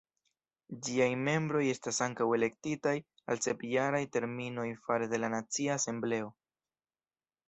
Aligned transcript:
Ĝiaj 0.85 1.07
membroj 1.25 1.59
estas 1.73 1.99
ankaŭ 2.05 2.25
elektitaj 2.37 2.93
al 3.33 3.41
sep-jaraj 3.47 3.99
terminoj 4.17 4.65
fare 4.87 5.11
de 5.13 5.21
la 5.21 5.29
Nacia 5.35 5.77
Asembleo. 5.83 6.33